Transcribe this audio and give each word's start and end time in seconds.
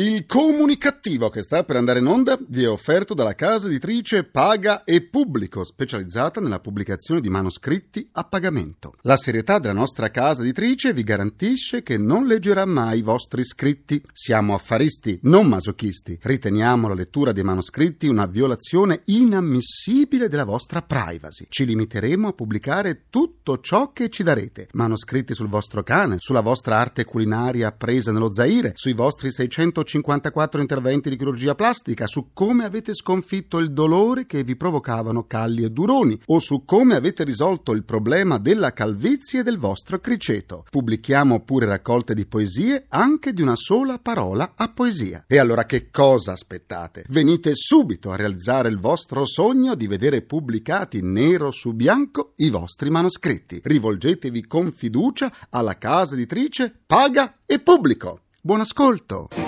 Il 0.00 0.26
comunicativo 0.26 1.28
che 1.28 1.42
sta 1.42 1.64
per 1.64 1.74
andare 1.74 1.98
in 1.98 2.06
onda 2.06 2.38
vi 2.46 2.62
è 2.62 2.68
offerto 2.68 3.14
dalla 3.14 3.34
casa 3.34 3.66
editrice 3.66 4.22
Paga 4.22 4.84
e 4.84 5.02
Pubblico, 5.02 5.64
specializzata 5.64 6.40
nella 6.40 6.60
pubblicazione 6.60 7.20
di 7.20 7.28
manoscritti 7.28 8.08
a 8.12 8.22
pagamento. 8.22 8.94
La 9.00 9.16
serietà 9.16 9.58
della 9.58 9.74
nostra 9.74 10.12
casa 10.12 10.42
editrice 10.42 10.92
vi 10.92 11.02
garantisce 11.02 11.82
che 11.82 11.98
non 11.98 12.26
leggerà 12.26 12.64
mai 12.64 13.00
i 13.00 13.02
vostri 13.02 13.42
scritti. 13.42 14.00
Siamo 14.12 14.54
affaristi, 14.54 15.18
non 15.22 15.48
masochisti. 15.48 16.16
Riteniamo 16.22 16.86
la 16.86 16.94
lettura 16.94 17.32
dei 17.32 17.42
manoscritti 17.42 18.06
una 18.06 18.26
violazione 18.26 19.00
inammissibile 19.06 20.28
della 20.28 20.44
vostra 20.44 20.80
privacy. 20.80 21.46
Ci 21.48 21.66
limiteremo 21.66 22.28
a 22.28 22.32
pubblicare 22.34 23.06
tutto 23.10 23.58
ciò 23.58 23.90
che 23.90 24.10
ci 24.10 24.22
darete. 24.22 24.68
Manoscritti 24.74 25.34
sul 25.34 25.48
vostro 25.48 25.82
cane, 25.82 26.18
sulla 26.18 26.40
vostra 26.40 26.78
arte 26.78 27.04
culinaria 27.04 27.72
presa 27.72 28.12
nello 28.12 28.32
Zaire, 28.32 28.74
sui 28.76 28.92
vostri 28.92 29.32
600 29.32 29.86
54 29.88 30.60
interventi 30.60 31.08
di 31.08 31.16
chirurgia 31.16 31.54
plastica, 31.54 32.06
su 32.06 32.30
come 32.32 32.64
avete 32.64 32.94
sconfitto 32.94 33.58
il 33.58 33.72
dolore 33.72 34.26
che 34.26 34.44
vi 34.44 34.54
provocavano 34.54 35.26
calli 35.26 35.64
e 35.64 35.70
duroni, 35.70 36.20
o 36.26 36.38
su 36.38 36.64
come 36.64 36.94
avete 36.94 37.24
risolto 37.24 37.72
il 37.72 37.84
problema 37.84 38.38
della 38.38 38.72
calvizie 38.72 39.42
del 39.42 39.58
vostro 39.58 39.98
criceto. 39.98 40.64
Pubblichiamo 40.70 41.40
pure 41.40 41.66
raccolte 41.66 42.14
di 42.14 42.26
poesie, 42.26 42.84
anche 42.88 43.32
di 43.32 43.40
una 43.42 43.56
sola 43.56 43.98
parola 43.98 44.52
a 44.54 44.68
poesia. 44.68 45.24
E 45.26 45.38
allora 45.38 45.64
che 45.64 45.90
cosa 45.90 46.32
aspettate? 46.32 47.04
Venite 47.08 47.52
subito 47.54 48.12
a 48.12 48.16
realizzare 48.16 48.68
il 48.68 48.78
vostro 48.78 49.24
sogno 49.24 49.74
di 49.74 49.86
vedere 49.86 50.20
pubblicati 50.22 51.00
nero 51.02 51.50
su 51.50 51.72
bianco 51.72 52.34
i 52.36 52.50
vostri 52.50 52.90
manoscritti. 52.90 53.60
Rivolgetevi 53.64 54.46
con 54.46 54.72
fiducia 54.72 55.32
alla 55.48 55.78
casa 55.78 56.14
editrice 56.14 56.72
Paga 56.86 57.38
e 57.46 57.58
Pubblico. 57.58 58.20
Buon 58.40 58.60
ascolto! 58.60 59.47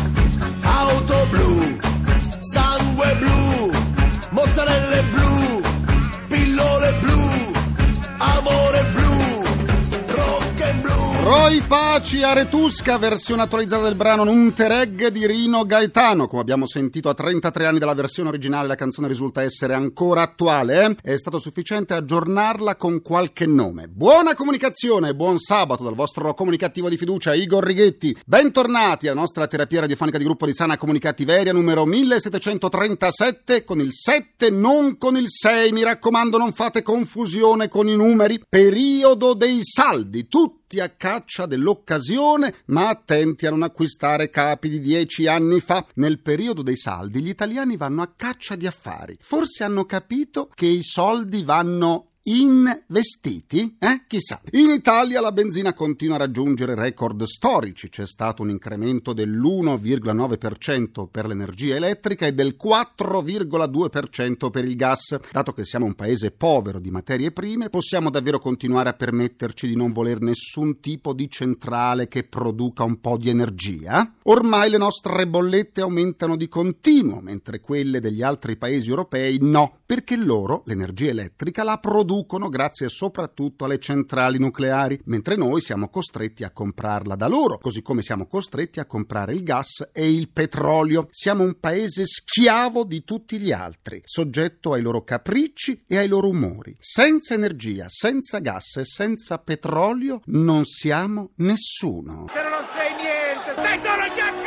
Roy 11.41 11.59
Paci 11.61 12.21
Aretusca, 12.21 12.99
versione 12.99 13.41
attualizzata 13.41 13.85
del 13.85 13.95
brano 13.95 14.23
Nuntereg 14.23 15.07
di 15.07 15.25
Rino 15.25 15.65
Gaetano. 15.65 16.27
Come 16.27 16.39
abbiamo 16.39 16.67
sentito 16.67 17.09
a 17.09 17.15
33 17.15 17.65
anni 17.65 17.79
dalla 17.79 17.95
versione 17.95 18.29
originale, 18.29 18.67
la 18.67 18.75
canzone 18.75 19.07
risulta 19.07 19.41
essere 19.41 19.73
ancora 19.73 20.21
attuale. 20.21 20.85
Eh? 20.85 20.95
È 21.01 21.17
stato 21.17 21.39
sufficiente 21.39 21.95
aggiornarla 21.95 22.75
con 22.75 23.01
qualche 23.01 23.47
nome. 23.47 23.87
Buona 23.87 24.35
comunicazione, 24.35 25.15
buon 25.15 25.39
sabato 25.39 25.83
dal 25.83 25.95
vostro 25.95 26.31
comunicativo 26.35 26.89
di 26.89 26.95
fiducia 26.97 27.33
Igor 27.33 27.65
Righetti. 27.65 28.15
Bentornati 28.23 29.07
alla 29.07 29.19
nostra 29.19 29.47
terapia 29.47 29.79
radiofonica 29.79 30.19
di 30.19 30.23
gruppo 30.23 30.45
di 30.45 30.53
sana 30.53 30.77
comunicativeria 30.77 31.53
numero 31.53 31.85
1737 31.85 33.63
con 33.63 33.79
il 33.79 33.91
7, 33.91 34.51
non 34.51 34.95
con 34.99 35.17
il 35.17 35.27
6. 35.27 35.71
Mi 35.71 35.81
raccomando, 35.81 36.37
non 36.37 36.53
fate 36.53 36.83
confusione 36.83 37.67
con 37.67 37.87
i 37.87 37.95
numeri. 37.95 38.39
Periodo 38.47 39.33
dei 39.33 39.61
saldi, 39.63 40.27
tutti 40.27 40.59
a 40.79 40.89
caccia 40.89 41.45
dell'occasione, 41.45 42.55
ma 42.67 42.89
attenti 42.89 43.45
a 43.45 43.49
non 43.49 43.63
acquistare 43.63 44.29
capi 44.29 44.69
di 44.69 44.79
dieci 44.79 45.27
anni 45.27 45.59
fa. 45.59 45.85
Nel 45.95 46.21
periodo 46.21 46.61
dei 46.61 46.77
saldi 46.77 47.21
gli 47.21 47.29
italiani 47.29 47.77
vanno 47.77 48.01
a 48.01 48.13
caccia 48.15 48.55
di 48.55 48.67
affari. 48.67 49.17
Forse 49.19 49.63
hanno 49.63 49.85
capito 49.85 50.49
che 50.53 50.67
i 50.67 50.83
soldi 50.83 51.43
vanno 51.43 52.10
investiti? 52.23 53.77
Eh? 53.79 54.03
Chissà. 54.07 54.39
In 54.51 54.69
Italia 54.69 55.21
la 55.21 55.31
benzina 55.31 55.73
continua 55.73 56.15
a 56.15 56.19
raggiungere 56.19 56.75
record 56.75 57.23
storici. 57.23 57.89
C'è 57.89 58.05
stato 58.05 58.43
un 58.43 58.49
incremento 58.49 59.13
dell'1,9% 59.13 61.07
per 61.09 61.25
l'energia 61.25 61.75
elettrica 61.75 62.27
e 62.27 62.33
del 62.33 62.55
4,2% 62.61 64.49
per 64.51 64.65
il 64.65 64.75
gas. 64.75 65.17
Dato 65.31 65.53
che 65.53 65.65
siamo 65.65 65.85
un 65.85 65.95
paese 65.95 66.29
povero 66.31 66.79
di 66.79 66.91
materie 66.91 67.31
prime, 67.31 67.69
possiamo 67.69 68.11
davvero 68.11 68.39
continuare 68.39 68.89
a 68.89 68.93
permetterci 68.93 69.67
di 69.67 69.75
non 69.75 69.91
voler 69.91 70.21
nessun 70.21 70.79
tipo 70.79 71.13
di 71.13 71.29
centrale 71.29 72.07
che 72.07 72.23
produca 72.23 72.83
un 72.83 72.99
po' 72.99 73.17
di 73.17 73.29
energia? 73.29 74.13
Ormai 74.23 74.69
le 74.69 74.77
nostre 74.77 75.27
bollette 75.27 75.81
aumentano 75.81 76.35
di 76.35 76.47
continuo, 76.47 77.19
mentre 77.21 77.61
quelle 77.61 77.99
degli 77.99 78.21
altri 78.21 78.57
paesi 78.57 78.89
europei 78.89 79.39
no, 79.41 79.79
perché 79.85 80.15
loro 80.15 80.61
l'energia 80.65 81.09
elettrica 81.09 81.63
la 81.63 81.77
producono 81.77 82.09
grazie 82.49 82.89
soprattutto 82.89 83.65
alle 83.65 83.79
centrali 83.79 84.37
nucleari, 84.37 84.99
mentre 85.05 85.35
noi 85.35 85.61
siamo 85.61 85.89
costretti 85.89 86.43
a 86.43 86.51
comprarla 86.51 87.15
da 87.15 87.27
loro, 87.27 87.57
così 87.57 87.81
come 87.81 88.01
siamo 88.01 88.27
costretti 88.27 88.79
a 88.79 88.85
comprare 88.85 89.33
il 89.33 89.43
gas 89.43 89.89
e 89.93 90.09
il 90.09 90.29
petrolio. 90.29 91.07
Siamo 91.09 91.43
un 91.43 91.59
paese 91.59 92.05
schiavo 92.05 92.83
di 92.83 93.03
tutti 93.03 93.39
gli 93.39 93.51
altri, 93.51 94.01
soggetto 94.03 94.73
ai 94.73 94.81
loro 94.81 95.03
capricci 95.03 95.83
e 95.87 95.97
ai 95.97 96.07
loro 96.07 96.29
umori. 96.29 96.75
Senza 96.79 97.33
energia, 97.33 97.85
senza 97.87 98.39
gas 98.39 98.77
e 98.77 98.85
senza 98.85 99.37
petrolio 99.37 100.21
non 100.25 100.65
siamo 100.65 101.31
nessuno. 101.37 102.25
Te 102.33 102.41
non 102.43 102.63
sei 102.73 102.93
niente, 102.95 103.53
sei 103.53 103.77
solo 103.77 104.13
chiacchiera 104.13 104.40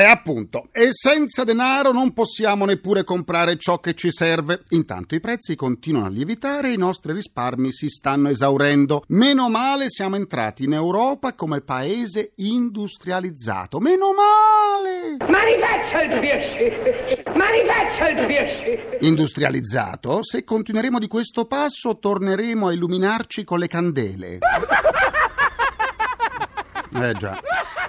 E 0.00 0.04
appunto, 0.04 0.68
e 0.72 0.88
senza 0.92 1.44
denaro 1.44 1.92
non 1.92 2.14
possiamo 2.14 2.64
neppure 2.64 3.04
comprare 3.04 3.58
ciò 3.58 3.80
che 3.80 3.92
ci 3.92 4.10
serve. 4.10 4.62
Intanto 4.70 5.14
i 5.14 5.20
prezzi 5.20 5.54
continuano 5.56 6.06
a 6.06 6.08
lievitare 6.08 6.68
e 6.68 6.72
i 6.72 6.78
nostri 6.78 7.12
risparmi 7.12 7.70
si 7.70 7.88
stanno 7.90 8.30
esaurendo. 8.30 9.02
Meno 9.08 9.50
male 9.50 9.90
siamo 9.90 10.16
entrati 10.16 10.64
in 10.64 10.72
Europa 10.72 11.34
come 11.34 11.60
paese 11.60 12.32
industrializzato. 12.36 13.78
Meno 13.78 14.14
male! 14.14 15.18
Birschi! 16.18 17.22
Manifaccia 17.36 18.08
il 18.08 18.26
Birschi! 18.26 19.06
Industrializzato? 19.06 20.22
Se 20.22 20.44
continueremo 20.44 20.98
di 20.98 21.08
questo 21.08 21.44
passo 21.44 21.98
torneremo 21.98 22.68
a 22.68 22.72
illuminarci 22.72 23.44
con 23.44 23.58
le 23.58 23.68
candele. 23.68 24.38
Eh 26.92 27.14
già. 27.14 27.40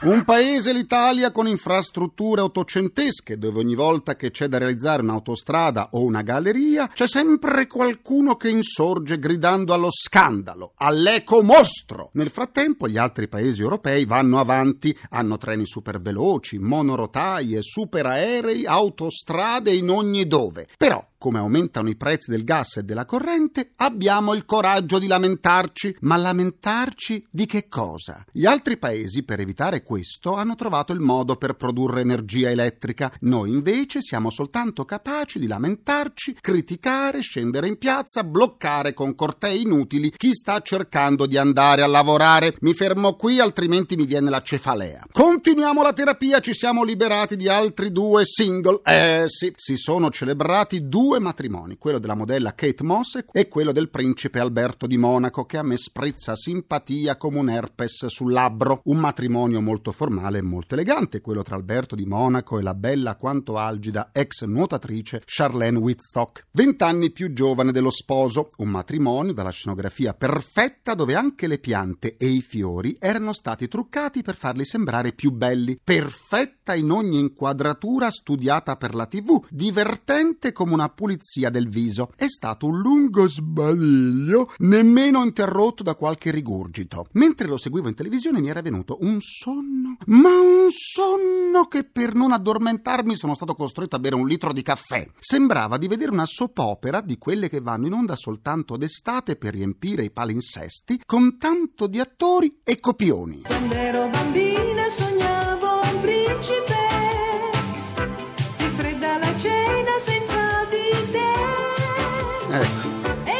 Un 0.04 0.24
paese, 0.24 0.74
l'Italia, 0.74 1.30
con 1.30 1.48
infrastrutture 1.48 2.42
ottocentesche, 2.42 3.38
dove 3.38 3.60
ogni 3.60 3.76
volta 3.76 4.16
che 4.16 4.32
c'è 4.32 4.48
da 4.48 4.58
realizzare 4.58 5.04
un'autostrada 5.04 5.90
o 5.92 6.02
una 6.02 6.24
galleria, 6.24 6.88
c'è 6.88 7.08
sempre 7.08 7.68
qualcuno 7.68 8.36
che 8.36 8.50
insorge 8.50 9.20
gridando 9.20 9.76
allo 9.76 9.92
scandalo, 9.92 10.72
all'ecomostro. 10.78 12.10
Nel 12.14 12.32
frattempo, 12.32 12.88
gli 12.88 12.98
altri 12.98 13.28
paesi 13.28 13.62
europei 13.62 14.06
vanno 14.06 14.40
avanti, 14.40 14.98
hanno 15.12 15.38
treni 15.38 15.68
superveloci, 15.68 16.58
monorotaie, 16.58 17.62
superaerei, 17.62 18.66
autostrade 18.66 19.72
in 19.72 19.92
ogni 19.92 20.26
dove. 20.26 20.68
Però, 20.78 21.11
come 21.22 21.38
aumentano 21.38 21.88
i 21.88 21.96
prezzi 21.96 22.32
del 22.32 22.44
gas 22.44 22.78
e 22.78 22.84
della 22.84 23.06
corrente, 23.06 23.70
abbiamo 23.76 24.34
il 24.34 24.44
coraggio 24.44 24.98
di 24.98 25.06
lamentarci. 25.06 25.98
Ma 26.00 26.18
lamentarci 26.18 27.28
di 27.30 27.46
che 27.46 27.68
cosa? 27.70 28.26
Gli 28.32 28.48
altri 28.48 28.78
paesi, 28.78 29.22
per 29.22 29.40
evitare 29.40 29.84
questo, 29.84 30.34
hanno 30.34 30.56
trovato 30.56 30.94
il 30.94 31.00
modo 31.00 31.36
per 31.36 31.54
produrre 31.54 32.02
energia 32.02 32.50
elettrica. 32.50 33.14
Noi 33.20 33.52
invece 33.52 34.02
siamo 34.02 34.32
soltanto 34.32 34.84
capaci 34.84 35.38
di 35.38 35.46
lamentarci, 35.46 36.38
criticare, 36.42 37.22
scendere 37.22 37.68
in 37.68 37.78
piazza, 37.78 38.24
bloccare 38.24 38.96
con 38.96 39.14
cortei 39.14 39.62
inutili 39.62 40.12
chi 40.18 40.34
sta 40.34 40.60
cercando 40.62 41.28
di 41.28 41.38
andare 41.38 41.84
a 41.84 41.88
lavorare. 41.88 42.56
Mi 42.62 42.74
fermo 42.74 43.14
qui, 43.14 43.40
altrimenti 43.40 43.96
mi 43.96 44.08
viene 44.08 44.32
la 44.32 44.42
cefalea. 44.42 45.06
Continuiamo 45.12 45.84
la 45.84 45.94
terapia, 45.94 46.40
ci 46.40 46.56
siamo 46.56 46.84
liberati 46.84 47.36
di 47.36 47.48
altri 47.48 47.92
due 47.92 48.26
single. 48.26 48.80
Eh 48.84 49.26
sì, 49.28 49.54
si 49.56 49.76
sono 49.76 50.10
celebrati 50.10 50.88
due 50.88 51.10
due 51.12 51.20
matrimoni, 51.20 51.78
quello 51.78 52.00
della 52.00 52.16
modella 52.16 52.56
Kate 52.56 52.84
Moss 52.84 53.20
e 53.34 53.50
quello 53.50 53.74
del 53.74 53.90
principe 53.90 54.40
Alberto 54.40 54.88
di 54.88 54.96
Monaco, 54.96 55.44
che 55.44 55.58
a 55.58 55.62
me 55.62 55.76
sprizza 55.76 56.38
simpatia 56.38 57.18
come 57.18 57.38
un 57.38 57.50
herpes 57.50 58.06
sul 58.06 58.32
labbro. 58.32 58.80
Un 58.86 58.96
matrimonio 58.96 59.60
molto 59.60 59.92
formale 59.92 60.38
e 60.38 60.42
molto 60.42 60.74
elegante, 60.74 61.20
quello 61.20 61.44
tra 61.44 61.56
Alberto 61.56 61.96
di 61.96 62.06
Monaco 62.06 62.58
e 62.58 62.62
la 62.62 62.76
bella 62.76 63.18
quanto 63.18 63.58
algida 63.58 64.12
ex 64.14 64.46
nuotatrice 64.46 65.22
Charlene 65.26 65.80
Whitstock, 65.80 66.46
vent'anni 66.52 67.12
più 67.12 67.34
giovane 67.34 67.74
dello 67.74 67.90
sposo. 67.90 68.48
Un 68.60 68.70
matrimonio 68.70 69.34
dalla 69.34 69.50
scenografia 69.50 70.14
perfetta 70.14 70.94
dove 70.94 71.16
anche 71.16 71.48
le 71.48 71.60
piante 71.60 72.16
e 72.16 72.28
i 72.28 72.40
fiori 72.40 72.96
erano 72.98 73.34
stati 73.34 73.68
truccati 73.68 74.22
per 74.22 74.38
farli 74.38 74.64
sembrare 74.64 75.12
più 75.12 75.32
belli. 75.32 75.78
Perfetta 75.84 76.74
in 76.74 76.90
ogni 76.90 77.20
inquadratura 77.20 78.10
studiata 78.10 78.78
per 78.78 78.96
la 78.96 79.08
tv, 79.08 79.46
divertente 79.50 80.54
come 80.54 80.72
una 80.72 80.88
pulizia 81.02 81.50
del 81.50 81.68
viso. 81.68 82.12
È 82.16 82.28
stato 82.28 82.68
un 82.68 82.80
lungo 82.80 83.28
sbadiglio, 83.28 84.52
nemmeno 84.60 85.24
interrotto 85.24 85.82
da 85.82 85.96
qualche 85.96 86.30
rigurgito. 86.30 87.08
Mentre 87.14 87.48
lo 87.48 87.58
seguivo 87.58 87.88
in 87.88 87.96
televisione 87.96 88.40
mi 88.40 88.50
era 88.50 88.62
venuto 88.62 89.00
un 89.02 89.20
sonno, 89.20 89.98
ma 90.06 90.30
un 90.30 90.68
sonno 90.70 91.66
che 91.66 91.86
per 91.86 92.14
non 92.14 92.32
addormentarmi 92.32 93.16
sono 93.16 93.34
stato 93.34 93.56
costretto 93.56 93.96
a 93.96 94.00
bere 94.00 94.14
un 94.14 94.28
litro 94.28 94.54
di 94.54 94.62
caffè. 94.62 95.08
Sembrava 95.18 95.80
di 95.80 95.88
vedere 95.88 96.12
una 96.12 96.28
soppopera 96.28 97.02
di 97.02 97.18
quelle 97.18 97.50
che 97.50 97.62
vanno 97.62 97.88
in 97.88 97.94
onda 97.94 98.16
soltanto 98.16 98.78
d'estate 98.78 99.38
per 99.38 99.54
riempire 99.54 100.04
i 100.04 100.12
palinsesti 100.12 101.02
con 101.04 101.40
tanto 101.40 101.88
di 101.88 102.00
attori 102.00 102.60
e 102.64 102.80
copioni. 102.80 103.42
Quando 103.48 103.74
ero 103.74 104.08
bambina 104.08 104.88
sognavo 104.88 105.31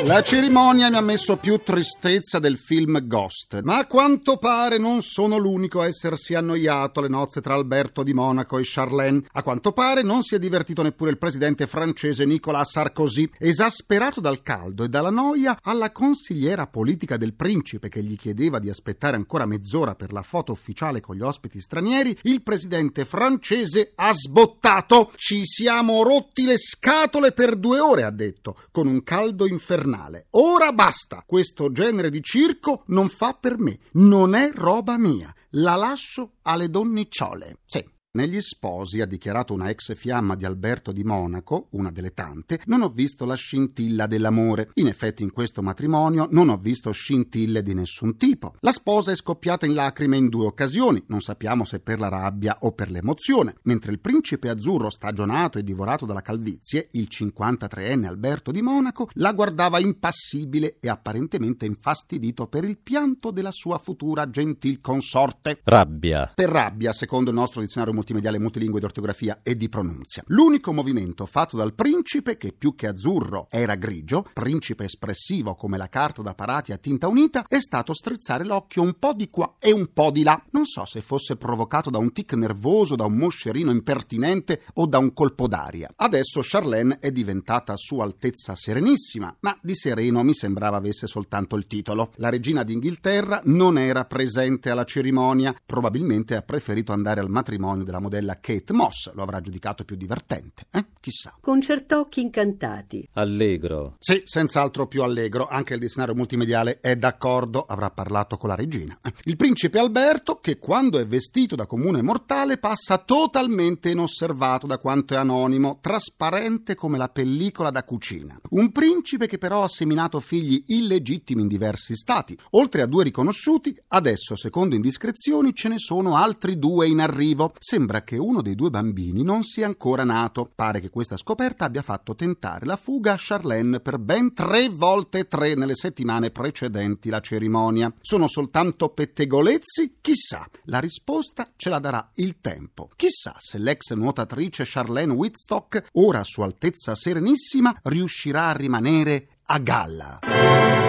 La 0.06 0.24
cerimonia 0.24 0.90
mi 0.90 0.96
ha 0.96 1.02
messo 1.02 1.38
più 1.38 1.60
tristezza 1.64 2.40
del 2.40 2.58
film 2.58 3.06
Ghost, 3.06 3.62
ma 3.62 3.78
a 3.78 3.86
quanto 3.86 4.38
pare 4.38 4.80
non 4.80 5.04
sono 5.04 5.38
l'unico 5.38 5.80
a 5.82 5.86
essersi 5.86 6.34
annoiato 6.34 7.00
alle 7.00 7.10
nozze 7.10 7.40
tra 7.40 7.54
Alberto 7.54 8.02
di 8.02 8.12
Monaco 8.12 8.58
e 8.58 8.64
Charlène. 8.64 9.24
A 9.34 9.44
quanto 9.44 9.74
pare 9.74 10.02
non 10.02 10.24
si 10.24 10.34
è 10.34 10.40
divertito 10.40 10.82
neppure 10.82 11.12
il 11.12 11.20
presidente 11.20 11.68
francese 11.68 12.26
Nicolas 12.26 12.72
Sarkozy, 12.72 13.30
esasperato 13.38 14.20
dal 14.20 14.42
caldo 14.42 14.84
e 14.84 14.90
dalla 14.90 15.12
noia 15.12 15.60
alla 15.62 15.92
consigliera 15.92 16.66
politica 16.66 17.16
del 17.16 17.36
principe 17.36 17.88
che 17.88 18.02
gli 18.02 18.18
chiedeva 18.18 18.58
di 18.58 18.70
aspettare 18.70 19.16
ancora 19.16 19.46
mezz'ora 19.46 19.94
per 19.94 20.14
la 20.14 20.24
foto 20.24 20.52
ufficiale 20.52 21.00
con 21.00 21.16
gli 21.16 21.22
ospiti 21.22 21.60
stranieri, 21.60 22.18
il 22.24 22.42
presidente 22.42 23.06
francese 23.06 23.92
ha 23.96 24.12
sbottato. 24.14 25.12
Ci 25.16 25.46
siamo 25.46 26.02
rotti 26.02 26.46
le 26.46 26.58
scatole 26.58 27.34
per 27.34 27.56
due 27.56 27.80
ore, 27.80 28.04
ha 28.04 28.12
detto, 28.12 28.58
con 28.72 28.88
un 28.88 29.04
caldo 29.04 29.46
infernale. 29.46 29.90
Ora 30.32 30.72
basta, 30.74 31.24
questo 31.26 31.72
genere 31.72 32.10
di 32.10 32.22
circo 32.22 32.84
non 32.88 33.10
fa 33.10 33.34
per 33.34 33.58
me, 33.58 33.80
non 33.94 34.34
è 34.34 34.52
roba 34.54 34.98
mia, 34.98 35.34
la 35.52 35.76
lascio 35.76 36.34
alle 36.44 36.70
donnicciole. 36.70 37.60
Sì. 37.66 38.00
Negli 38.14 38.42
sposi, 38.42 39.00
ha 39.00 39.06
dichiarato 39.06 39.54
una 39.54 39.70
ex 39.70 39.96
fiamma 39.96 40.36
di 40.36 40.44
Alberto 40.44 40.92
di 40.92 41.02
Monaco, 41.02 41.68
una 41.72 41.92
delle 41.92 42.14
tante, 42.14 42.60
non 42.66 42.82
ho 42.82 42.90
visto 42.90 43.24
la 43.24 43.36
scintilla 43.36 44.06
dell'amore. 44.06 44.72
In 44.74 44.88
effetti 44.88 45.24
in 45.24 45.32
questo 45.32 45.62
matrimonio 45.62 46.28
non 46.30 46.50
ho 46.50 46.58
visto 46.58 46.92
scintille 46.92 47.64
di 47.64 47.74
nessun 47.74 48.18
tipo. 48.18 48.56
La 48.60 48.74
sposa 48.74 49.14
è 49.14 49.16
scoppiata 49.16 49.66
in 49.66 49.76
lacrime 49.76 50.18
in 50.18 50.28
due 50.28 50.48
occasioni, 50.48 51.02
non 51.08 51.22
sappiamo 51.22 51.64
se 51.64 51.80
per 51.80 52.00
la 52.00 52.10
rabbia 52.10 52.58
o 52.60 52.74
per 52.74 52.92
l'emozione, 52.92 53.56
mentre 53.62 53.94
il 53.94 54.02
principe 54.02 54.50
azzurro 54.50 54.90
stagionato 54.90 55.58
e 55.58 55.64
divorato 55.64 56.06
dalla 56.06 56.22
calvizie, 56.22 56.90
il 56.92 57.08
53enne 57.10 58.08
Alberto 58.08 58.52
di 58.52 58.62
Monaco, 58.62 59.08
la 59.14 59.32
guardava 59.32 59.80
impassibile 59.80 60.80
e 60.82 60.90
apparentemente 60.90 61.66
infastidito 61.66 62.48
per 62.48 62.66
il 62.66 62.78
pianto 62.78 63.32
della 63.32 63.52
sua 63.52 63.78
futura 63.78 64.30
gentil 64.30 64.82
consorte. 64.82 65.62
Rabbia. 65.64 66.34
Per 66.36 66.50
rabbia, 66.50 66.92
secondo 66.92 67.30
il 67.30 67.38
nostro 67.38 67.62
dizionario 67.62 68.00
multimediale 68.02 68.40
multilingue 68.40 68.80
di 68.80 68.86
ortografia 68.86 69.40
e 69.44 69.56
di 69.56 69.70
pronunzia. 69.70 70.24
L'unico 70.28 70.74
movimento 70.74 71.26
fatto 71.28 71.56
dal 71.56 71.74
principe, 71.74 72.36
che 72.36 72.52
più 72.52 72.74
che 72.74 72.88
azzurro 72.88 73.48
era 73.50 73.76
grigio, 73.76 74.28
principe 74.34 74.86
espressivo 74.86 75.56
come 75.56 75.78
la 75.78 75.88
carta 75.88 76.24
da 76.24 76.34
parati 76.34 76.72
a 76.72 76.78
tinta 76.78 77.08
unita, 77.08 77.46
è 77.48 77.60
stato 77.60 77.94
strizzare 77.94 78.44
l'occhio 78.44 78.82
un 78.82 78.96
po' 78.98 79.14
di 79.14 79.30
qua 79.30 79.56
e 79.60 79.72
un 79.72 79.92
po' 79.94 80.10
di 80.10 80.24
là. 80.24 80.44
Non 80.52 80.66
so 80.66 80.86
se 80.86 81.02
fosse 81.02 81.38
provocato 81.38 81.90
da 81.90 82.00
un 82.00 82.12
tic 82.12 82.34
nervoso, 82.34 82.96
da 82.96 83.06
un 83.06 83.16
moscerino 83.16 83.72
impertinente 83.72 84.64
o 84.74 84.88
da 84.88 84.98
un 84.98 85.14
colpo 85.14 85.48
d'aria. 85.48 85.90
Adesso 85.96 86.42
Charlène 86.42 87.00
è 87.00 87.12
diventata 87.12 87.76
Sua 87.78 88.04
Altezza 88.04 88.56
Serenissima, 88.56 89.36
ma 89.42 89.56
di 89.62 89.76
sereno 89.76 90.24
mi 90.24 90.34
sembrava 90.34 90.78
avesse 90.78 91.06
soltanto 91.06 91.56
il 91.56 91.68
titolo. 91.68 92.12
La 92.16 92.30
regina 92.30 92.64
d'Inghilterra 92.64 93.42
non 93.46 93.78
era 93.78 94.06
presente 94.06 94.70
alla 94.72 94.86
cerimonia, 94.86 95.56
probabilmente 95.66 96.36
ha 96.36 96.42
preferito 96.42 96.92
andare 96.92 97.20
al 97.20 97.30
matrimonio 97.30 97.84
della 97.92 98.02
modella 98.02 98.40
Kate 98.40 98.74
Moss, 98.74 99.14
lo 99.14 99.22
avrà 99.22 99.42
giudicato 99.42 99.84
più 99.84 99.98
divertente, 99.98 100.66
eh? 100.72 100.86
Chissà. 101.00 101.36
Concertocchi 101.40 102.22
incantati. 102.22 103.08
Allegro. 103.14 103.98
Sì, 104.00 104.22
senz'altro 104.24 104.88
più 104.88 105.04
allegro, 105.04 105.48
anche 105.48 105.74
il 105.74 105.80
dizionario 105.80 106.16
multimediale 106.16 106.80
è 106.80 106.96
d'accordo, 106.96 107.66
avrà 107.66 107.92
parlato 107.92 108.38
con 108.38 108.50
la 108.50 108.56
regina. 108.56 108.98
Il 109.26 109.36
principe 109.36 109.80
Alberto, 109.80 110.40
che 110.40 110.58
quando 110.58 110.98
è 110.98 111.06
vestito 111.06 111.56
da 111.56 111.66
comune 111.66 112.02
mortale 112.02 112.58
passa 112.58 112.98
totalmente 112.98 113.90
inosservato 113.90 114.66
da 114.66 114.78
quanto 114.78 115.14
è 115.14 115.18
anonimo, 115.18 115.80
trasparente 115.82 116.76
come 116.76 116.98
la 116.98 117.10
pellicola 117.10 117.70
da 117.72 117.84
cucina. 117.84 118.40
Un 118.52 118.72
principe 118.72 119.28
che 119.28 119.38
però 119.38 119.64
ha 119.64 119.68
seminato 119.68 120.20
figli 120.20 120.64
illegittimi 120.68 121.42
in 121.42 121.48
diversi 121.48 121.96
stati. 121.96 122.38
Oltre 122.52 122.84
a 122.84 122.86
due 122.86 123.04
riconosciuti, 123.04 123.76
adesso, 123.90 124.36
secondo 124.36 124.76
indiscrezioni, 124.76 125.54
ce 125.54 125.68
ne 125.68 125.78
sono 125.78 126.16
altri 126.16 126.58
due 126.58 126.88
in 126.88 127.00
arrivo. 127.00 127.54
Sembra 127.82 128.04
che 128.04 128.20
uno 128.20 128.44
dei 128.44 128.54
due 128.54 128.70
bambini 128.70 129.24
non 129.24 129.42
sia 129.42 129.66
ancora 129.66 130.04
nato. 130.04 130.52
Pare 130.54 130.80
che 130.80 130.92
questa 130.92 131.18
scoperta 131.18 131.66
abbia 131.66 131.82
fatto 131.82 132.14
tentare 132.14 132.68
la 132.68 132.76
fuga 132.76 133.14
a 133.14 133.18
Charlène 133.18 133.80
per 133.80 133.98
ben 133.98 134.36
tre 134.36 134.70
volte 134.70 135.28
tre 135.28 135.56
nelle 135.56 135.74
settimane 135.74 136.30
precedenti 136.30 137.10
la 137.10 137.22
cerimonia. 137.22 137.92
Sono 138.00 138.28
soltanto 138.28 138.90
pettegolezzi? 138.90 139.96
Chissà. 140.00 140.48
La 140.66 140.78
risposta 140.78 141.50
ce 141.56 141.70
la 141.70 141.80
darà 141.80 142.08
il 142.18 142.40
tempo. 142.40 142.88
Chissà 142.96 143.36
se 143.40 143.58
l'ex 143.58 143.94
nuotatrice 143.94 144.64
Charlène 144.64 145.14
Whitstock, 145.14 145.86
ora 145.94 146.24
Sua 146.24 146.46
Altezza 146.46 146.94
Serenissima, 146.94 147.76
riuscirà 147.82 148.50
a 148.50 148.54
rimanere 148.54 149.40
a 149.46 149.58
galla. 149.58 150.81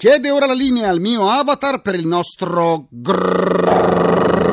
Chiede 0.00 0.30
ora 0.30 0.46
la 0.46 0.54
linea 0.54 0.88
al 0.88 0.98
mio 0.98 1.28
avatar 1.28 1.82
per 1.82 1.94
il 1.94 2.06
nostro 2.06 2.86
grrrr 2.88 4.48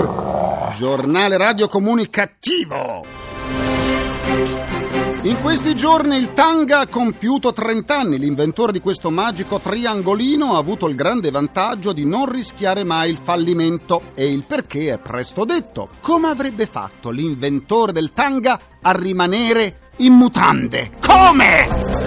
giornale 0.76 1.38
radio 1.38 1.70
comunicativo. 1.70 3.06
In 5.22 5.40
questi 5.40 5.74
giorni 5.74 6.18
il 6.18 6.34
Tanga 6.34 6.80
ha 6.80 6.88
compiuto 6.88 7.54
30 7.54 7.98
anni. 7.98 8.20
L'inventore 8.20 8.74
di 8.74 8.82
questo 8.82 9.10
magico 9.10 9.60
triangolino 9.60 10.56
ha 10.56 10.58
avuto 10.58 10.90
il 10.90 10.96
grande 10.96 11.32
vantaggio 11.32 11.94
di 11.94 12.04
non 12.04 12.30
rischiare 12.30 12.84
mai 12.84 13.10
il 13.10 13.18
fallimento. 13.18 14.12
E 14.16 14.30
il 14.30 14.44
perché 14.44 14.92
è 14.92 14.98
presto 14.98 15.46
detto. 15.46 15.92
Come 16.02 16.28
avrebbe 16.28 16.66
fatto 16.66 17.10
l'inventore 17.10 17.94
del 17.94 18.12
Tanga 18.12 18.60
a 18.82 18.92
rimanere 18.92 19.92
in 20.00 20.12
mutande? 20.12 20.92
Come? 21.00 22.07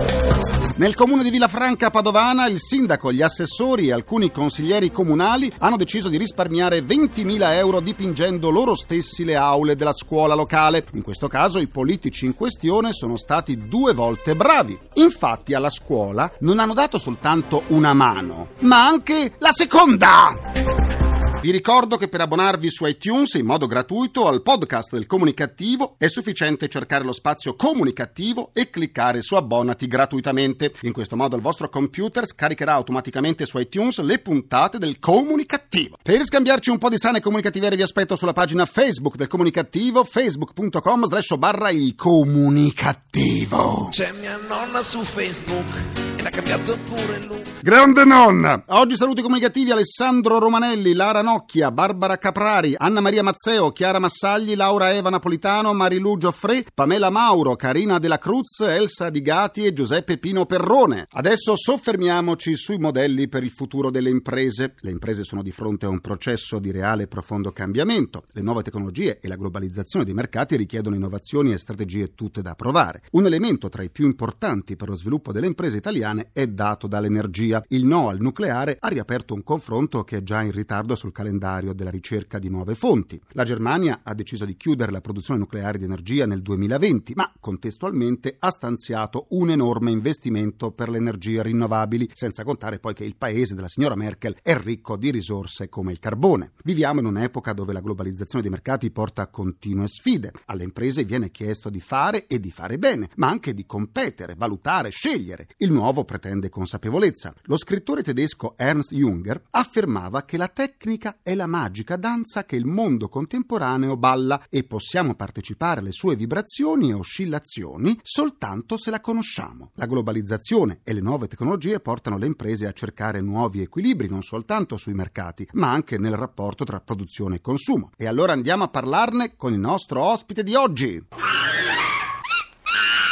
Nel 0.81 0.95
comune 0.95 1.23
di 1.23 1.29
Villafranca 1.29 1.91
Padovana 1.91 2.47
il 2.47 2.59
sindaco, 2.59 3.13
gli 3.13 3.21
assessori 3.21 3.89
e 3.89 3.93
alcuni 3.93 4.33
consiglieri 4.33 4.91
comunali 4.91 5.53
hanno 5.59 5.77
deciso 5.77 6.09
di 6.09 6.17
risparmiare 6.17 6.81
20.000 6.81 7.55
euro 7.57 7.81
dipingendo 7.81 8.49
loro 8.49 8.75
stessi 8.75 9.25
le 9.25 9.37
aule 9.37 9.77
della 9.77 9.93
scuola 9.93 10.33
locale. 10.33 10.87
In 10.95 11.03
questo 11.03 11.29
caso 11.29 11.59
i 11.59 11.67
politici 11.67 12.25
in 12.25 12.35
questione 12.35 12.95
sono 12.95 13.19
stati 13.19 13.69
due 13.69 13.93
volte 13.93 14.35
bravi. 14.35 14.79
Infatti 14.95 15.53
alla 15.53 15.69
scuola 15.69 16.33
non 16.39 16.59
hanno 16.59 16.73
dato 16.73 16.99
soltanto 16.99 17.65
una 17.67 17.93
mano, 17.93 18.49
ma 18.61 18.87
anche 18.87 19.35
la 19.37 19.51
seconda! 19.53 21.10
Vi 21.41 21.51
ricordo 21.51 21.97
che 21.97 22.09
per 22.09 22.21
abbonarvi 22.21 22.71
su 22.71 22.85
iTunes 22.85 23.33
in 23.33 23.47
modo 23.47 23.67
gratuito 23.67 24.29
al 24.29 24.43
podcast 24.43 24.93
del 24.93 25.07
Comunicativo 25.07 25.95
è 25.97 26.07
sufficiente 26.07 26.69
cercare 26.69 27.03
lo 27.03 27.13
spazio 27.13 27.57
Comunicativo 27.57 28.51
e 28.53 28.69
cliccare 28.69 29.23
su 29.23 29.37
abbonati 29.37 29.87
gratuitamente. 29.87 30.75
In 30.83 30.93
questo 30.93 31.17
modo 31.17 31.37
il 31.37 31.43
vostro 31.43 31.71
computer 31.71 32.27
scaricherà 32.27 32.75
automaticamente 32.75 33.47
su 33.47 33.57
iTunes 33.59 34.01
le 34.01 34.19
puntate 34.19 34.77
del 34.77 34.99
Comunicativo. 34.99 35.97
Per 36.03 36.23
scambiarci 36.23 36.69
un 36.69 36.77
po' 36.77 36.91
di 36.91 36.99
sane 36.99 37.21
comunicativiere 37.21 37.75
vi 37.75 37.81
aspetto 37.83 38.17
sulla 38.17 38.35
pagina 38.35 38.67
Facebook 38.67 39.17
del 39.17 39.29
Comunicativo, 39.29 40.05
facebook.com 40.05 41.07
slash 41.07 41.37
barra 41.39 41.71
il 41.71 41.95
Comunicativo. 41.95 43.89
C'è 43.91 44.13
mia 44.13 44.39
nonna 44.47 44.83
su 44.83 45.03
Facebook 45.03 46.10
e 46.21 46.23
l'ha 46.23 46.31
cambiato 46.31 46.79
pure 46.85 47.19
look. 47.27 47.41
Grande 47.63 48.05
nonna! 48.05 48.63
Oggi 48.69 48.97
saluti 48.97 49.21
comunicativi 49.21 49.71
Alessandro 49.71 50.39
Romanelli, 50.39 50.95
Lara 50.95 51.21
Nocchia, 51.21 51.71
Barbara 51.71 52.17
Caprari, 52.17 52.75
Anna 52.77 53.01
Maria 53.01 53.23
Mazzeo, 53.23 53.71
Chiara 53.71 53.99
Massagli, 53.99 54.55
Laura 54.55 54.93
Eva 54.93 55.11
Napolitano, 55.11 55.75
Marilu 55.75 56.17
Gioffré, 56.17 56.65
Pamela 56.73 57.11
Mauro, 57.11 57.57
Carina 57.57 57.99
della 57.99 58.19
Cruz, 58.19 58.61
Elsa 58.61 59.11
Di 59.11 59.21
Gati 59.21 59.65
e 59.65 59.75
Giuseppe 59.75 60.17
Pino 60.17 60.47
Perrone. 60.47 61.07
Adesso 61.11 61.55
soffermiamoci 61.55 62.57
sui 62.57 62.79
modelli 62.79 63.29
per 63.29 63.45
il 63.45 63.51
futuro 63.51 63.91
delle 63.91 64.09
imprese. 64.09 64.75
Le 64.81 64.91
imprese 64.91 65.25
sono 65.25 65.43
di 65.43 65.53
fronte 65.53 65.85
a 65.85 65.91
un 65.91 66.01
processo 66.01 66.59
di 66.59 66.71
reale 66.71 67.03
e 67.03 67.09
profondo 67.09 67.53
cambiamento. 67.53 68.25
Le 68.33 68.41
nuove 68.41 68.63
tecnologie 68.63 69.21
e 69.21 69.29
la 69.29 69.37
globalizzazione 69.37 70.07
dei 70.07 70.15
mercati 70.15 70.57
richiedono 70.57 70.97
innovazioni 70.97 71.53
e 71.53 71.59
strategie 71.59 72.15
tutte 72.15 72.41
da 72.41 72.55
provare. 72.55 73.03
Un 73.13 73.27
elemento 73.27 73.69
tra 73.69 73.83
i 73.83 73.91
più 73.91 74.07
importanti 74.07 74.77
per 74.77 74.89
lo 74.89 74.97
sviluppo 74.97 75.31
delle 75.31 75.47
imprese 75.47 75.77
italiane 75.77 76.10
italiane 76.11 76.31
è 76.33 76.47
dato 76.47 76.87
dall'energia. 76.87 77.63
Il 77.69 77.87
no 77.87 78.09
al 78.09 78.21
nucleare 78.21 78.77
ha 78.79 78.89
riaperto 78.89 79.35
un 79.35 79.43
confronto 79.43 80.03
che 80.05 80.19
è 80.19 80.23
già 80.23 80.43
in 80.43 80.53
ritardo 80.53 80.95
sul 80.95 81.13
calendario 81.13 81.73
della 81.73 81.91
ricerca 81.91 82.39
di 82.39 82.49
nuove 82.49 82.75
fonti. 82.75 83.21
La 83.31 83.45
Germania 83.45 84.01
ha 84.03 84.15
deciso 84.15 84.45
di 84.45 84.57
chiudere 84.57 84.93
la 84.93 85.01
produzione 85.01 85.41
nucleare 85.41 85.79
di 85.79 85.85
energia 85.85 86.27
nel 86.27 86.43
2020, 86.43 87.13
ma 87.15 87.33
contestualmente 87.39 88.37
ha 88.39 88.51
stanziato 88.51 89.27
un 89.31 89.51
enorme 89.51 89.91
investimento 89.91 90.73
per 90.73 90.89
le 90.89 90.99
energie 90.99 91.43
rinnovabili, 91.43 92.11
senza 92.15 92.45
contare 92.45 92.79
poi 92.79 92.95
che 92.95 93.05
il 93.05 93.17
paese 93.17 93.55
della 93.55 93.69
signora 93.69 93.97
Merkel 93.97 94.37
è 94.43 94.57
ricco 94.57 94.97
di 94.97 95.11
risorse 95.11 95.69
come 95.69 95.93
il 95.93 95.99
carbone. 95.99 96.53
Viviamo 96.65 97.01
in 97.01 97.07
un'epoca 97.07 97.53
dove 97.53 97.73
la 97.73 97.81
globalizzazione 97.81 98.43
dei 98.43 98.51
mercati 98.51 98.91
porta 98.91 99.23
a 99.23 99.29
continue 99.29 99.87
sfide. 99.87 100.33
Alle 100.47 100.65
imprese 100.65 101.05
viene 101.05 101.31
chiesto 101.31 101.71
di 101.71 101.81
fare 101.81 102.27
e 102.27 102.41
di 102.41 102.51
fare 102.51 102.79
bene, 102.79 103.09
ma 103.17 103.29
anche 103.29 103.55
di 103.55 103.67
competere, 103.67 104.35
valutare, 104.37 104.91
scegliere. 104.91 105.47
Il 105.59 105.73
nuovo 105.73 106.00
pretende 106.05 106.49
consapevolezza. 106.49 107.35
Lo 107.43 107.57
scrittore 107.57 108.03
tedesco 108.03 108.55
Ernst 108.57 108.93
Junger 108.93 109.43
affermava 109.51 110.25
che 110.25 110.37
la 110.37 110.49
tecnica 110.49 111.19
è 111.23 111.35
la 111.35 111.47
magica 111.47 111.97
danza 111.97 112.45
che 112.45 112.57
il 112.57 112.67
mondo 112.67 113.09
contemporaneo 113.09 113.97
balla 113.97 114.47
e 114.49 114.65
possiamo 114.65 115.15
partecipare 115.15 115.81
alle 115.81 115.93
sue 115.93 116.17
vibrazioni 116.17 116.91
e 116.91 116.95
oscillazioni 116.95 117.99
soltanto 118.03 118.77
se 118.77 118.91
la 118.91 119.01
conosciamo. 119.01 119.71
La 119.75 119.87
globalizzazione 119.87 120.81
e 120.85 120.93
le 120.93 121.01
nuove 121.01 121.29
tecnologie 121.29 121.81
portano 121.81 122.19
le 122.19 122.27
imprese 122.27 122.67
a 122.67 122.73
cercare 122.73 123.21
nuovi 123.21 123.61
equilibri 123.63 124.09
non 124.09 124.23
soltanto 124.23 124.77
sui 124.77 124.95
mercati, 124.95 125.49
ma 125.53 125.71
anche 125.71 125.99
nel 125.99 126.17
rapporto 126.17 126.65
tra 126.65 126.81
produzione 126.81 127.37
e 127.37 127.41
consumo. 127.41 127.91
E 127.97 128.07
allora 128.07 128.33
andiamo 128.33 128.65
a 128.65 128.69
parlarne 128.69 129.37
con 129.37 129.53
il 129.53 129.59
nostro 129.59 130.03
ospite 130.03 130.43
di 130.43 130.55
oggi. 130.55 131.07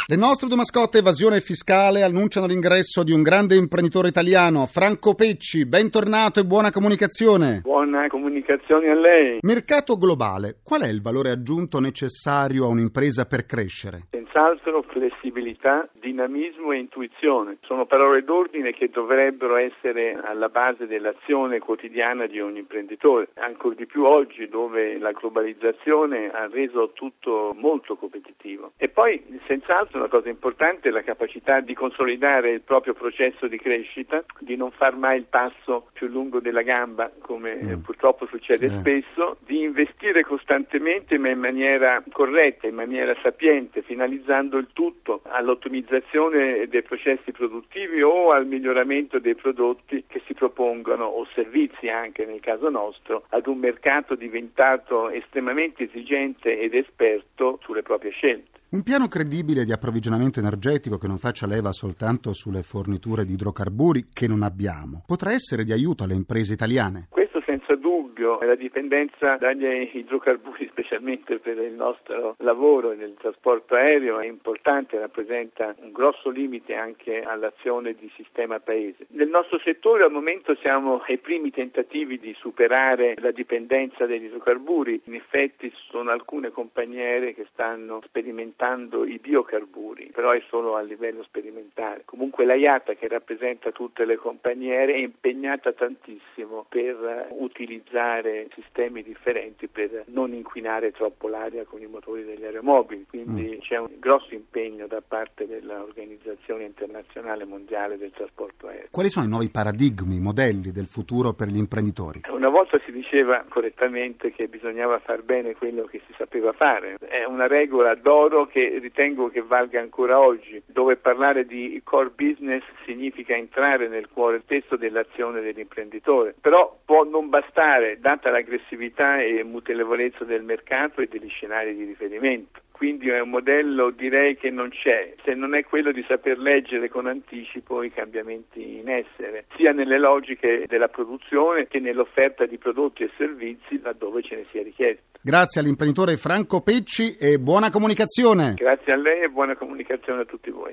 Le 0.09 0.15
nostre 0.15 0.47
due 0.47 0.57
mascotte 0.57 0.97
evasione 0.97 1.39
fiscale 1.39 2.01
annunciano 2.01 2.47
l'ingresso 2.47 3.03
di 3.03 3.11
un 3.11 3.21
grande 3.21 3.53
imprenditore 3.53 4.07
italiano, 4.07 4.65
Franco 4.65 5.13
Pecci. 5.13 5.67
Bentornato 5.67 6.39
e 6.39 6.45
buona 6.45 6.71
comunicazione. 6.71 7.59
Buona 7.61 8.07
comunicazione 8.07 8.89
a 8.89 8.95
lei. 8.95 9.37
Mercato 9.41 9.97
globale. 9.97 10.61
Qual 10.63 10.81
è 10.81 10.87
il 10.87 11.03
valore 11.03 11.29
aggiunto 11.29 11.79
necessario 11.79 12.65
a 12.65 12.69
un'impresa 12.69 13.25
per 13.25 13.45
crescere? 13.45 14.07
Senz'altro 14.09 14.81
flessibilità, 14.81 15.87
dinamismo 15.93 16.71
e 16.71 16.77
intuizione. 16.77 17.57
Sono 17.61 17.85
parole 17.85 18.23
d'ordine 18.23 18.73
che 18.73 18.89
dovrebbero 18.89 19.57
essere 19.57 20.19
alla 20.23 20.49
base 20.49 20.87
dell'azione 20.87 21.59
quotidiana 21.59 22.25
di 22.25 22.39
ogni 22.39 22.59
imprenditore. 22.59 23.29
Ancora 23.35 23.75
di 23.75 23.85
più 23.85 24.05
oggi 24.05 24.47
dove 24.47 24.97
la 24.97 25.11
globalizzazione 25.11 26.31
ha 26.31 26.47
reso 26.47 26.93
tutto 26.93 27.55
molto 27.57 27.95
competitivo. 27.95 28.71
E 28.77 28.89
poi 28.89 29.23
senz'altro 29.45 29.98
una 29.99 30.07
cosa 30.07 30.29
importante 30.29 30.89
è 30.89 30.91
la 30.91 31.03
capacità 31.03 31.59
di 31.59 31.73
consolidare 31.73 32.51
il 32.51 32.61
proprio 32.61 32.93
processo 32.93 33.47
di 33.47 33.57
crescita, 33.57 34.23
di 34.39 34.55
non 34.55 34.71
far 34.71 34.95
mai 34.95 35.17
il 35.17 35.25
passo 35.29 35.87
più 35.93 36.07
lungo 36.07 36.39
della 36.39 36.61
gamba, 36.61 37.11
come 37.19 37.55
mm. 37.55 37.79
purtroppo 37.81 38.25
succede 38.25 38.65
eh. 38.67 38.69
spesso, 38.69 39.37
di 39.45 39.61
investire 39.61 40.23
costantemente 40.23 41.17
ma 41.17 41.29
in 41.29 41.39
maniera 41.39 42.01
corretta, 42.11 42.67
in 42.67 42.75
maniera 42.75 43.15
sapiente, 43.21 43.81
finalizzando 43.81 44.57
il 44.57 44.67
tutto 44.73 45.21
all'ottimizzazione 45.23 46.67
dei 46.67 46.81
processi 46.81 47.31
produttivi 47.31 48.01
o 48.01 48.31
al 48.31 48.45
miglioramento 48.45 49.19
dei 49.19 49.35
prodotti 49.35 50.05
che 50.07 50.21
si 50.25 50.33
propongono 50.33 51.05
o 51.05 51.27
servizi 51.33 51.89
anche 51.89 52.25
nel 52.25 52.39
caso 52.39 52.69
nostro 52.69 53.25
ad 53.29 53.47
un 53.47 53.57
mercato 53.57 54.15
diventato 54.15 55.09
estremamente 55.09 55.83
esigente 55.83 56.57
ed 56.57 56.73
esperto 56.73 57.59
sulle 57.61 57.83
proprie 57.83 58.11
scelte. 58.11 58.59
Un 58.71 58.83
piano 58.83 59.07
credibile 59.07 59.65
di 59.65 59.71
approvvigionamento 59.71 60.37
energetico 60.37 60.99
che 60.99 61.07
non 61.07 61.17
faccia 61.17 61.47
leva 61.47 61.71
soltanto 61.71 62.33
sulle 62.33 62.61
forniture 62.61 63.25
di 63.25 63.33
idrocarburi 63.33 64.05
che 64.13 64.27
non 64.27 64.43
abbiamo 64.43 65.01
potrà 65.07 65.31
essere 65.31 65.63
di 65.63 65.71
aiuto 65.71 66.03
alle 66.03 66.13
imprese 66.13 66.53
italiane. 66.53 67.07
Questo 67.09 67.41
senza 67.47 67.73
dubbio, 67.73 67.98
la 68.41 68.55
dipendenza 68.55 69.37
dagli 69.37 69.89
idrocarburi, 69.93 70.67
specialmente 70.71 71.39
per 71.39 71.57
il 71.57 71.73
nostro 71.73 72.35
lavoro 72.39 72.93
nel 72.93 73.15
trasporto 73.17 73.75
aereo, 73.75 74.19
è 74.19 74.25
importante, 74.25 74.99
rappresenta 74.99 75.75
un 75.79 75.91
grosso 75.91 76.29
limite 76.29 76.75
anche 76.75 77.21
all'azione 77.21 77.93
di 77.93 78.09
sistema 78.15 78.59
paese. 78.59 79.07
Nel 79.09 79.29
nostro 79.29 79.59
settore 79.59 80.03
al 80.03 80.11
momento 80.11 80.55
siamo 80.55 81.01
ai 81.07 81.17
primi 81.17 81.51
tentativi 81.51 82.19
di 82.19 82.35
superare 82.37 83.15
la 83.19 83.31
dipendenza 83.31 84.05
dagli 84.05 84.25
idrocarburi, 84.25 85.01
in 85.05 85.15
effetti 85.15 85.71
sono 85.89 86.11
alcune 86.11 86.49
compagnie 86.49 87.33
che 87.33 87.47
stanno 87.51 88.01
sperimentando 88.05 89.05
i 89.05 89.17
biocarburi, 89.19 90.11
però 90.13 90.31
è 90.31 90.41
solo 90.47 90.75
a 90.75 90.81
livello 90.81 91.23
sperimentale. 91.23 92.03
Comunque 92.05 92.45
la 92.45 92.55
IATA 92.55 92.93
che 92.93 93.07
rappresenta 93.07 93.71
tutte 93.71 94.05
le 94.05 94.17
compagnie 94.17 94.85
è 94.85 94.97
impegnata 94.97 95.71
tantissimo 95.73 96.65
per 96.67 97.27
utilizzare 97.31 98.08
sistemi 98.53 99.03
differenti 99.03 99.67
per 99.67 100.05
non 100.07 100.33
inquinare 100.33 100.91
troppo 100.91 101.27
l'aria 101.27 101.63
con 101.65 101.81
i 101.81 101.87
motori 101.87 102.23
degli 102.23 102.43
aeromobili, 102.43 103.05
quindi 103.07 103.57
mm. 103.57 103.59
c'è 103.59 103.77
un 103.77 103.89
grosso 103.99 104.33
impegno 104.33 104.87
da 104.87 105.01
parte 105.05 105.45
dell'Organizzazione 105.47 106.63
Internazionale 106.63 107.45
Mondiale 107.45 107.97
del 107.97 108.11
Trasporto 108.11 108.67
Aereo. 108.67 108.87
Quali 108.91 109.09
sono 109.09 109.25
i 109.25 109.29
nuovi 109.29 109.49
paradigmi, 109.49 110.15
i 110.15 110.21
modelli 110.21 110.71
del 110.71 110.87
futuro 110.87 111.33
per 111.33 111.47
gli 111.47 111.57
imprenditori? 111.57 112.21
Una 112.29 112.49
volta 112.49 112.79
si 112.85 112.91
diceva 112.91 113.43
correttamente 113.47 114.31
che 114.31 114.47
bisognava 114.47 114.99
far 114.99 115.23
bene 115.23 115.55
quello 115.55 115.83
che 115.83 116.01
si 116.07 116.13
sapeva 116.17 116.51
fare, 116.53 116.97
è 116.99 117.23
una 117.25 117.47
regola 117.47 117.95
d'oro 117.95 118.47
che 118.47 118.77
ritengo 118.79 119.29
che 119.29 119.41
valga 119.41 119.79
ancora 119.79 120.19
oggi, 120.19 120.61
dove 120.65 120.95
parlare 120.95 121.45
di 121.45 121.79
core 121.83 122.11
business 122.15 122.63
significa 122.85 123.35
entrare 123.35 123.87
nel 123.87 124.09
cuore 124.09 124.41
stesso 124.43 124.75
dell'azione 124.75 125.41
dell'imprenditore, 125.41 126.35
però 126.39 126.77
può 126.85 127.03
non 127.03 127.29
bastare, 127.29 127.98
data 127.99 128.29
l'aggressività 128.29 129.21
e 129.21 129.43
mutevolezza 129.43 130.23
del 130.23 130.43
mercato 130.43 131.01
e 131.01 131.07
degli 131.07 131.29
scenari 131.29 131.75
di 131.75 131.83
riferimento. 131.83 132.61
Quindi 132.71 133.09
è 133.09 133.19
un 133.19 133.29
modello 133.29 133.89
direi 133.89 134.37
che 134.37 134.49
non 134.49 134.69
c'è, 134.69 135.13
se 135.25 135.33
non 135.33 135.53
è 135.53 135.65
quello 135.65 135.91
di 135.91 136.01
saper 136.07 136.37
leggere 136.37 136.87
con 136.89 137.07
anticipo 137.07 137.83
i 137.83 137.91
cambiamenti 137.91 138.77
in 138.77 138.87
essere, 138.87 139.47
sia 139.57 139.73
nelle 139.73 139.99
logiche 139.99 140.63
della 140.65 140.87
produzione 140.87 141.67
che 141.67 141.79
nell'offerta 141.79 142.45
di 142.45 142.57
prodotti 142.57 143.03
e 143.03 143.11
servizi 143.17 143.81
laddove 143.81 144.21
ce 144.21 144.37
ne 144.37 144.45
sia 144.49 144.63
richiesto. 144.63 145.03
Grazie 145.21 145.59
all'imprenditore 145.59 146.15
Franco 146.15 146.61
Pecci 146.61 147.17
e 147.17 147.37
buona 147.37 147.69
comunicazione. 147.69 148.53
Grazie 148.55 148.93
a 148.93 148.95
lei 148.95 149.23
e 149.23 149.27
buona 149.27 149.57
comunicazione 149.57 150.21
a 150.21 150.25
tutti 150.25 150.49
voi. 150.49 150.71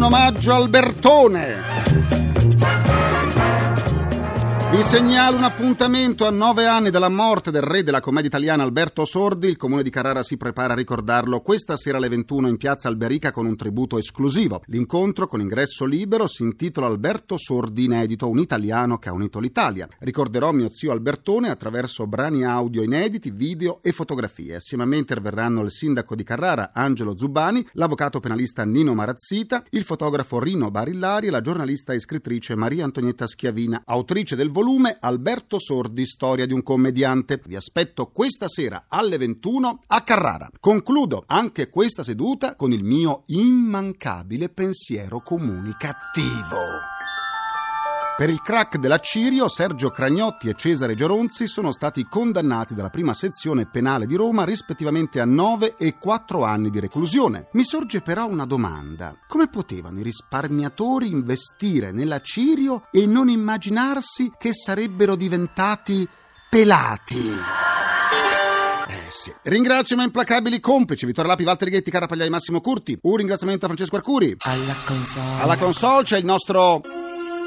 Un 0.00 0.06
omaggio 0.06 0.54
al 0.54 0.70
Bertone. 0.70 1.69
Vi 4.70 4.84
segnalo 4.84 5.36
un 5.36 5.42
appuntamento 5.42 6.28
a 6.28 6.30
nove 6.30 6.64
anni 6.64 6.90
dalla 6.90 7.08
morte 7.08 7.50
del 7.50 7.60
re 7.60 7.82
della 7.82 7.98
commedia 7.98 8.28
italiana 8.28 8.62
Alberto 8.62 9.04
Sordi. 9.04 9.48
Il 9.48 9.56
comune 9.56 9.82
di 9.82 9.90
Carrara 9.90 10.22
si 10.22 10.36
prepara 10.36 10.74
a 10.74 10.76
ricordarlo 10.76 11.40
questa 11.40 11.76
sera 11.76 11.96
alle 11.96 12.08
21 12.08 12.46
in 12.46 12.56
piazza 12.56 12.86
Alberica 12.86 13.32
con 13.32 13.46
un 13.46 13.56
tributo 13.56 13.98
esclusivo. 13.98 14.62
L'incontro 14.66 15.26
con 15.26 15.40
ingresso 15.40 15.84
libero 15.84 16.28
si 16.28 16.44
intitola 16.44 16.86
Alberto 16.86 17.36
Sordi 17.36 17.86
inedito, 17.86 18.28
un 18.28 18.38
italiano 18.38 18.98
che 18.98 19.08
ha 19.08 19.12
unito 19.12 19.40
l'Italia. 19.40 19.88
Ricorderò 19.98 20.52
mio 20.52 20.68
zio 20.72 20.92
Albertone 20.92 21.50
attraverso 21.50 22.06
brani 22.06 22.44
audio 22.44 22.84
inediti, 22.84 23.32
video 23.32 23.80
e 23.82 23.90
fotografie. 23.90 24.54
Assieme 24.54 24.84
a 24.84 24.86
me 24.86 24.98
interverranno 24.98 25.62
il 25.62 25.72
sindaco 25.72 26.14
di 26.14 26.22
Carrara 26.22 26.70
Angelo 26.72 27.18
Zubani, 27.18 27.66
l'avvocato 27.72 28.20
penalista 28.20 28.64
Nino 28.64 28.94
Marazzita, 28.94 29.64
il 29.70 29.82
fotografo 29.82 30.38
Rino 30.38 30.70
Barillari 30.70 31.26
e 31.26 31.30
la 31.30 31.40
giornalista 31.40 31.92
e 31.92 31.98
scrittrice 31.98 32.54
Maria 32.54 32.84
Antonietta 32.84 33.26
Schiavina, 33.26 33.82
autrice 33.84 34.36
del 34.36 34.58
volume 34.60 34.98
Alberto 35.00 35.58
Sordi, 35.58 36.04
storia 36.04 36.44
di 36.44 36.52
un 36.52 36.62
commediante. 36.62 37.40
Vi 37.42 37.56
aspetto 37.56 38.10
questa 38.12 38.46
sera 38.46 38.84
alle 38.88 39.16
21 39.16 39.84
a 39.86 40.02
Carrara. 40.02 40.50
Concludo 40.60 41.24
anche 41.26 41.70
questa 41.70 42.02
seduta 42.02 42.56
con 42.56 42.70
il 42.70 42.84
mio 42.84 43.22
immancabile 43.28 44.50
pensiero 44.50 45.22
comunicativo. 45.22 47.19
Per 48.20 48.28
il 48.28 48.42
crack 48.42 48.76
della 48.76 48.98
Cirio, 48.98 49.48
Sergio 49.48 49.88
Cragnotti 49.88 50.50
e 50.50 50.54
Cesare 50.54 50.94
Gioronzi 50.94 51.46
sono 51.46 51.72
stati 51.72 52.04
condannati 52.06 52.74
dalla 52.74 52.90
prima 52.90 53.14
sezione 53.14 53.64
penale 53.64 54.04
di 54.04 54.14
Roma 54.14 54.44
rispettivamente 54.44 55.20
a 55.20 55.24
9 55.24 55.76
e 55.78 55.96
4 55.96 56.44
anni 56.44 56.68
di 56.68 56.80
reclusione. 56.80 57.48
Mi 57.52 57.64
sorge 57.64 58.02
però 58.02 58.26
una 58.26 58.44
domanda. 58.44 59.16
Come 59.26 59.48
potevano 59.48 60.00
i 60.00 60.02
risparmiatori 60.02 61.08
investire 61.08 61.92
nella 61.92 62.20
Cirio 62.20 62.82
e 62.90 63.06
non 63.06 63.30
immaginarsi 63.30 64.30
che 64.36 64.52
sarebbero 64.52 65.16
diventati 65.16 66.06
pelati? 66.50 67.26
Eh 68.86 69.10
sì. 69.10 69.32
Ringrazio 69.44 69.94
i 69.94 69.96
miei 69.96 70.10
implacabili 70.10 70.60
complici 70.60 71.06
Vittorio 71.06 71.30
Lapi, 71.30 71.44
Walter 71.44 71.70
Ghetti, 71.70 71.90
Carapagliai, 71.90 72.28
Massimo 72.28 72.60
Curti. 72.60 72.98
Un 73.00 73.16
ringraziamento 73.16 73.64
a 73.64 73.68
Francesco 73.68 73.96
Arcuri. 73.96 74.36
Alla 74.40 74.76
console. 74.84 75.40
Alla 75.40 75.56
console 75.56 76.02
c'è 76.02 76.18
il 76.18 76.26
nostro 76.26 76.82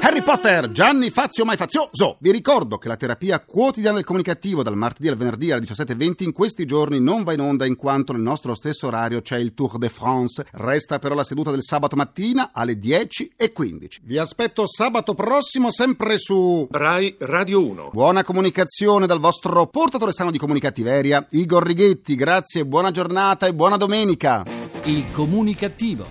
Harry 0.00 0.22
Potter, 0.22 0.70
Gianni 0.70 1.10
Fazio 1.10 1.44
Mai 1.44 1.56
Fazioso. 1.56 2.16
Vi 2.20 2.30
ricordo 2.30 2.78
che 2.78 2.88
la 2.88 2.96
terapia 2.96 3.40
quotidiana 3.40 3.96
del 3.96 4.04
comunicativo 4.04 4.62
dal 4.62 4.76
martedì 4.76 5.08
al 5.08 5.16
venerdì 5.16 5.50
alle 5.50 5.64
17.20 5.64 6.24
in 6.24 6.32
questi 6.32 6.66
giorni 6.66 7.00
non 7.00 7.22
va 7.22 7.32
in 7.32 7.40
onda 7.40 7.64
in 7.64 7.76
quanto 7.76 8.12
nel 8.12 8.20
nostro 8.20 8.54
stesso 8.54 8.86
orario 8.86 9.22
c'è 9.22 9.38
il 9.38 9.54
Tour 9.54 9.78
de 9.78 9.88
France. 9.88 10.44
Resta 10.52 10.98
però 10.98 11.14
la 11.14 11.24
seduta 11.24 11.50
del 11.50 11.62
sabato 11.62 11.96
mattina 11.96 12.50
alle 12.52 12.74
10.15. 12.74 14.00
Vi 14.02 14.18
aspetto 14.18 14.66
sabato 14.66 15.14
prossimo 15.14 15.70
sempre 15.70 16.18
su 16.18 16.68
Rai 16.70 17.16
Radio 17.18 17.66
1. 17.66 17.90
Buona 17.92 18.24
comunicazione 18.24 19.06
dal 19.06 19.20
vostro 19.20 19.66
portatore 19.66 20.12
sano 20.12 20.30
di 20.30 20.38
comunicativeria, 20.38 21.26
Igor 21.30 21.64
Righetti. 21.64 22.14
Grazie, 22.14 22.66
buona 22.66 22.90
giornata 22.90 23.46
e 23.46 23.54
buona 23.54 23.76
domenica. 23.76 24.44
Il 24.84 25.04
comunicativo. 25.12 26.06